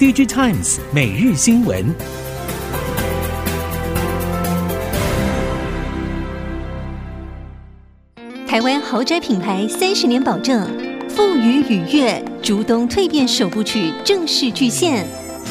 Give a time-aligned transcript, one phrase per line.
[0.00, 1.94] DigiTimes 每日新闻。
[8.48, 10.66] 台湾豪宅品牌三十年保证，
[11.06, 15.06] 富予与悦，竹东蜕变首部曲正式巨献，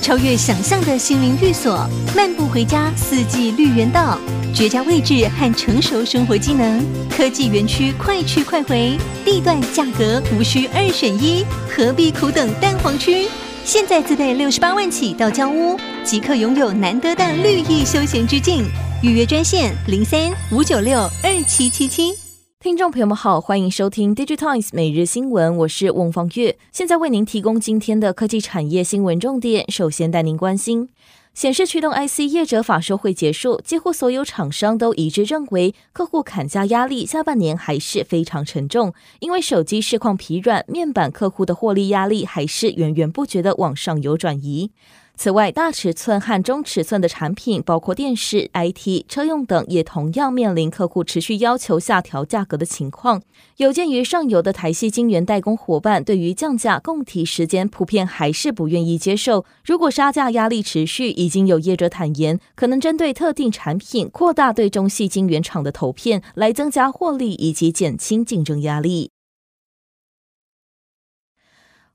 [0.00, 4.18] 超越想象的心灵寓所，漫步回家四季绿园道，
[4.52, 6.84] 绝佳位置和成熟生活机能，
[7.16, 13.28] 科技园区快去快回，地段价格无需二选一，何必苦等蛋黄区？
[13.64, 18.64] 现在自备六十八万起到江屋，即刻拥有难得的绿意休闲之境。
[19.04, 22.12] 预约专线零三五九六二七七七。
[22.58, 29.64] 听众朋友们好，欢迎收听《DigiTimes 每日新闻》，我是翁方月，现在为您提供今天的科技产业新闻重点。
[29.70, 30.88] 首先带您关心。
[31.34, 38.92] 显示驱动 IC 业者法说会结束，几乎所有厂商都一致认为，客户砍价压力下半年还是非常沉重。
[39.20, 44.72] 因为手机市况疲软，面板客户的获利压力还是源源不绝的往上游转移。
[45.14, 53.22] 此外，大尺寸和中尺寸的产品，包括电视、IT、车用等，也同样面临客户持续要求下调价格的情况。
[53.58, 59.44] 有鉴于上游的台系晶圆代工伙伴对于降价供体时间普遍还是不愿意接受。
[59.64, 69.11] 如果杀价压力持续，已经有业者坦言，可能针对特定产品扩大对中系晶圆厂的投片，来增加获利以及减轻竞争压力。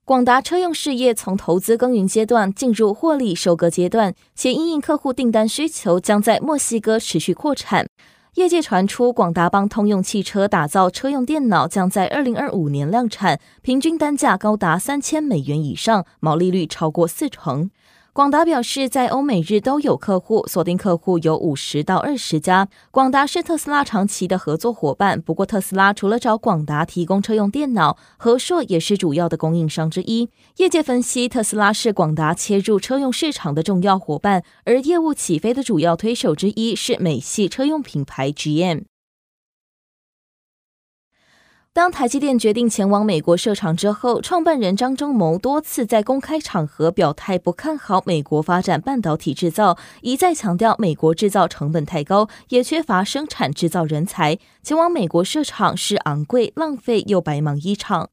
[0.08, 7.86] 广达车用事业从投资耕耘阶段进入获利收割阶段，且因应客户订单需求，将在墨西哥持续扩产。
[8.36, 17.70] 业界传出，广达帮通用汽车打造车用电脑，将在二零二五年量产，平均单价高达三千美元以上，毛利率超过四成。
[18.18, 22.68] 广达表示，在欧美日都有客户，锁定客户有五十到二十家。
[22.90, 30.32] 广达是特斯拉长期的合作伙伴，不过特斯拉除了找广达提供车用电脑，和硕也是主要的供应商之一。
[30.56, 38.86] 业界分析，特斯拉是广达切入车用市场的重要伙伴，而业务起飞的主要推手之一是美系车用品牌 GM。
[41.78, 58.10] 当台积电决定前往美国设厂之后，创办人张忠谋多次在公开场合表态不看好美国发展半导体制造，一再强调美国制造成本太高，也缺乏生产制造人才，前往美国设厂是昂贵、浪费又白忙一场。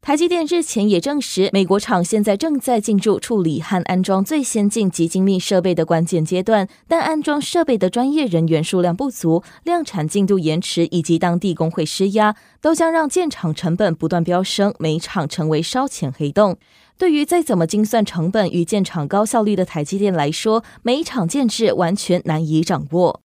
[0.00, 16.56] 台积电日前也证实，美国厂现在正在进入处理和安装最先进及精密设备的关键阶段，但安装设备的专业人员数量不足，量产进度延迟，以及当地工会施压，都将让建厂成本不断飙升，每厂成为烧钱黑洞。
[16.96, 23.22] 对于再怎么精算成本与建厂高效率的台积电来说，每厂建制完全难以掌握。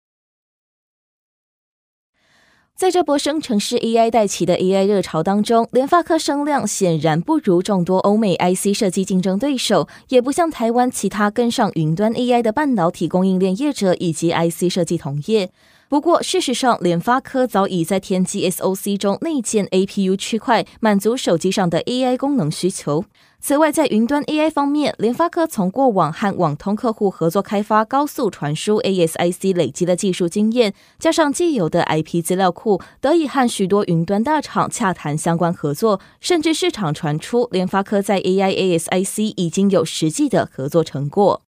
[2.77, 15.49] 在这波生成式 AI 带起的 AI 热潮当中，联发科声量显然不如众多欧美 IC 设计竞争对手，也不像台湾其他跟上云端 AI 的半导体供应链业者以及 IC 设计同业。
[15.89, 23.07] 不过，事实上，联发科早已在天玑 SoC 中内建 APU 区块，满足手机上的 AI 功能需求。
[23.47, 41.46] 此外，在云端 AI 方面，联发科从过往和网通客户合作开发高速传输 ASIC 累积的技术经验，加上既有的 IP 资料库，得以和许多云端大厂洽谈相关合作，甚至市场传出联发科在 AI ASIC 已经有实际的合作成果。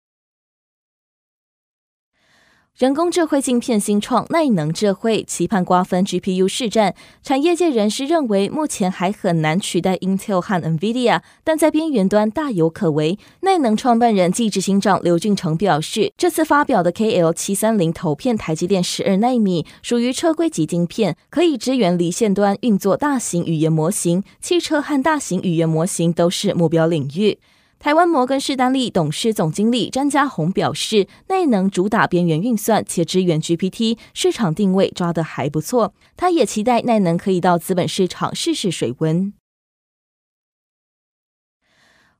[2.79, 13.19] 人工智慧镜片新创耐能智慧期盼瓜分 GPU 市占，产业界人士认为目前还很难取代 Intel 和 NVIDIA，但在边缘端大有可为。
[13.41, 27.39] 耐能创办人暨执行长刘俊成表示，这次发表的 KL 七三零头片台积电十二奈米属于车规级晶片，可以支援离线端运作大型语言模型，汽车和大型语言模型都是目标领域。
[27.83, 35.93] 台湾摩根士丹利董事总经理詹家宏表示，耐能主打边缘运算，且支援 GPT，市场定位抓得还不错。
[36.17, 39.33] 他也期待耐能可以到资本市场试试水温。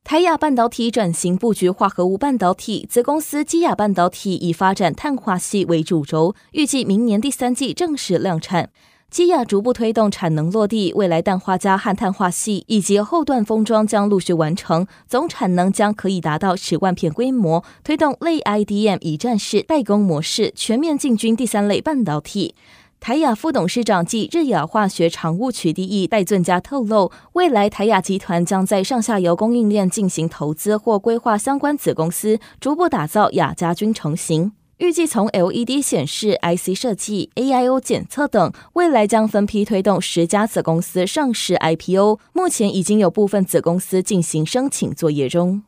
[0.03, 8.73] 台亚半导体转型布局化合物半导体，子公司基亚半导体以发展碳化矽为主轴，预计明年第三季正式量产。
[9.13, 22.55] 基亚逐步推动产能落地，未来氮化镓和碳化矽以及后段封装将陆续完成，总产能将可以达到十万片规模，推动类 IDM 一站式代工模式全面进军第三类半导体。
[23.01, 34.53] 台亚副董事长暨日亚化学常务取缔役戴俊嘉透露，未来台亚集团将在上下游供应链进行投资或规划相关子公司，逐步打造亚家军成型。
[34.83, 42.19] 预计从 LED 显示、IC 设计、AIO 检测等，未来将分批推动十家子公司上市 IPO。
[42.33, 45.63] 目前已经有部分子公司进行申请作业中。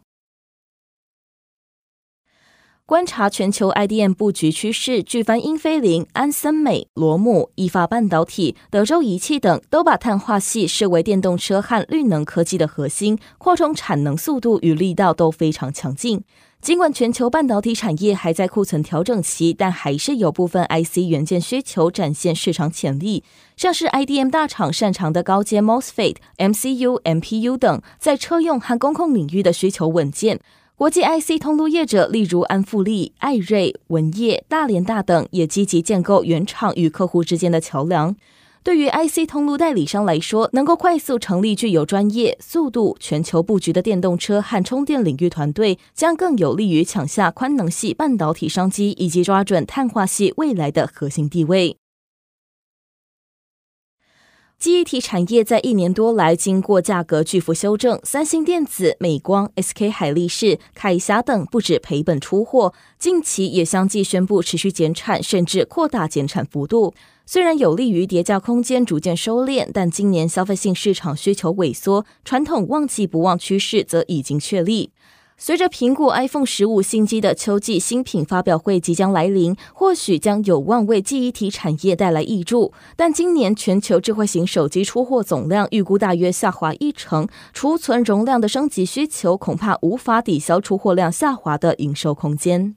[2.87, 16.23] 观察全球 IDM 布局趋势，巨帆英飞凌、安森美、罗姆、意法半导体、德州仪器等都把碳化系视为电动车和绿能科技的核心，扩充产能速度与力道都非常强劲。
[16.61, 23.25] 尽管全球半导体产业还在库存调整期，但还是有部分 IC 元件需求展现市场潜力，
[23.57, 30.41] 像是 IDM 大厂擅长的高阶 MOSFET、MCU、MPU 等，在车用和工控领域的需求稳健。
[30.77, 38.17] 国际 IC 通路业者，例如安富利、艾瑞、文业、大连大等，也积极建构原厂与客户之间的桥梁。
[38.65, 51.77] 对于 IC 通路代理商来说，能够快速成立具有专业、速度、全球布局的电动车和充电领域团队，将更有利于抢下宽能系半导体商机，以及抓准碳化系未来的核心地位。
[54.59, 66.95] 记忆体产业在一年多来经过价格巨幅修正，三星电子、美光、SK 海力士、凯霞等不止赔本出货，近期也相继宣布持续减产，甚至扩大减产幅度。
[67.27, 74.91] 虽然有利于叠价空间逐渐收敛，但今年消费性市场需求萎缩，传统旺季不旺趋势则已经确立。
[75.37, 82.73] 随着苹果 iPhone 十五新机的秋季新品发表会即将来临，或许将有望为记忆体产业带来益助。
[82.97, 92.77] 但今年全球智慧型手机出货总量预估大约下滑一成，储存容量的升级需求恐怕无法抵消出货量下滑的营收空间。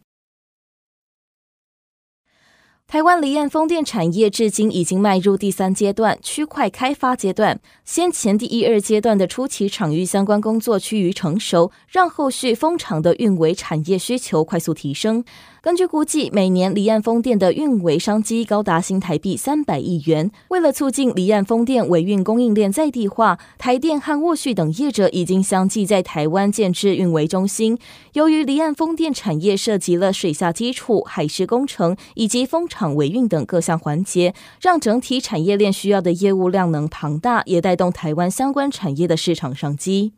[2.89, 15.25] 台湾离岸风电产业至今已经迈入第三阶段区块开发阶段，先前第一二阶段的初期场域相关工作趋于成熟，让后续风场的运维产业需求快速提升。
[15.67, 20.31] 根据估计，每年离岸风电的运维商机高达新台币三百亿元。
[20.47, 27.77] 为了促进离岸风电维运供应链在地化，台电和沃旭等业者已经相继在台湾建置运维中心。
[28.13, 40.13] 由于离岸风电产业涉及了水下基础、海事工程以及风场维运等各项环节，让整体产业链需要的业务量能庞大，也带动台湾相关产业的市场商机。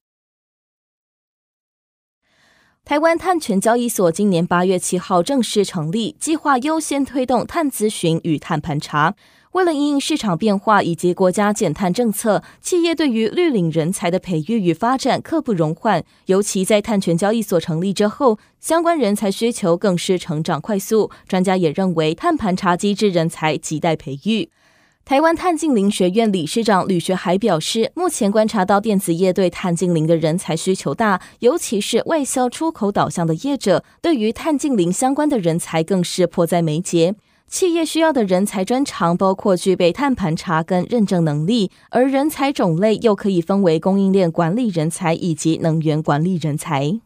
[2.89, 9.13] 台湾碳权交易所今年八月七号正式成立，计划优先推动碳咨询与碳盘查。
[9.51, 16.03] 为了因应市场变化以及国家减碳政策，企业对于绿领人才的培育与发展刻不容缓。
[16.25, 21.11] 尤其在碳权交易所成立之后，相关人才需求更是成长快速。
[21.27, 24.49] 专家也认为，碳盘查机制人才亟待培育。
[25.09, 37.15] 台湾碳净零学院理事长吕学海表示，目前观察到电子业对碳净零的人才需求大，尤其是外销出口导向的业者，对于碳净零相关的人才更是迫在眉睫。
[37.47, 46.99] 企业需要的人才专长包括具备碳盘查跟认证能力，而人才种类又可以分为供应链管理人才以及能源管理人才。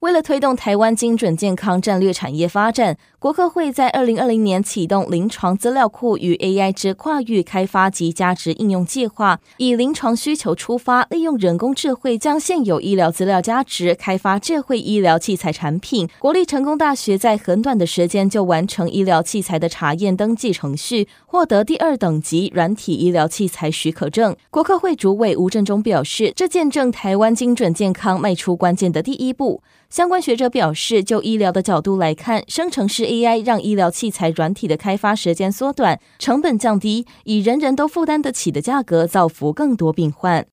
[0.00, 16.08] 为了推动台湾精准健康战略产业发展，国科会在二零二零年启动临床资料库与 AI 之跨域开发及价值应用计划，以临床需求出发，利用人工智慧将现有医疗资料价值开发智慧医疗器材产品。
[16.18, 24.34] 国立成功大学在很短的时间就完成医疗器材的查验登记程序，获得第二等级软体医疗器材许可证。
[24.50, 29.62] 国科会主委吴振中表示，这见证台湾精准健康迈出关键的第一步。
[29.88, 40.46] 相关学者表示，就医疗的角度来看，生成式 AI 让医疗器材软体的开发时间缩短，成本降低，以人人都负担得起的价格造福更多病患。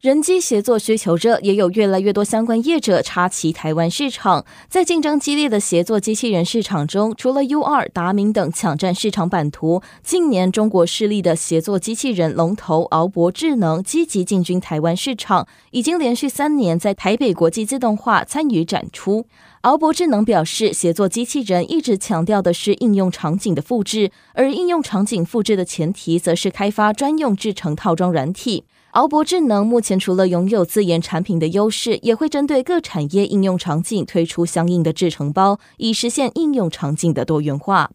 [0.00, 4.44] 人机协作需求热，也有越来越多相关业者插旗台湾市场。
[4.68, 19.26] 在竞争激烈的协作机器人市场中，除了 UR、达明等抢占市场版图，近年中国势力的协作机器人龙头敖博智能积极进军台湾市场，已经连续三年在台北国际自动化参与展出。
[19.62, 28.62] 敖博智能表示，协作机器人一直强调的是应用场景的复制，而应用场景复制的前提，则是开发专用制成套装软体。
[28.98, 37.92] 鳌博智能目前除了拥有自研产品的优势，也会针对各产业应用场景推出相应的制程包，以实现应用场景的多元化。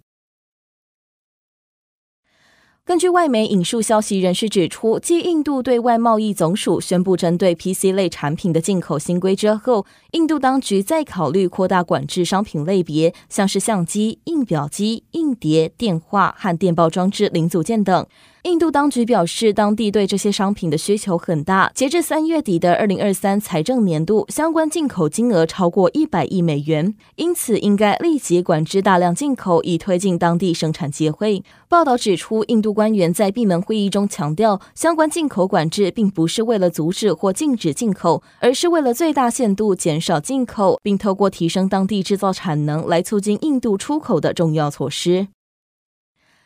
[2.85, 18.07] 根据外媒引述消息人士指出，继印度对外贸易总署宣布针对 PC 类产品的进口新规之后，印度当局再考虑扩大管制商品类别，像是相机、印表机、硬碟、电话和电报装置零组件等。
[18.43, 21.71] 印度当局表示，当地对这些商品的需求很大。
[21.73, 31.41] 截至三月底的二零二三财政年度，相关进口金额超过一百亿美元，因此应该立即管制大量进口，以推进当地生产机会。
[31.69, 45.29] 报道指出，印度官员在闭门会议中强调，相关进口管制并不是为了阻止或禁止进口，而是为了最大限度减少进口，并透过提升当地制造产能来促进印度出口的重要措施。